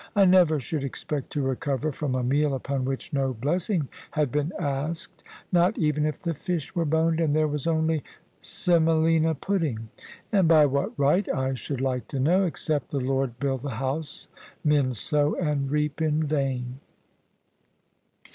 [0.15, 4.31] I never should expect to recover from a meal upon which no bless ing had
[4.31, 8.03] been asked, not even if the fish were boned and there was only
[8.39, 9.89] semolina pudding.
[10.31, 12.45] And by what right, I should like to know?
[12.45, 14.27] Except the Lord build the house,
[14.63, 16.79] men sow and reap in vain."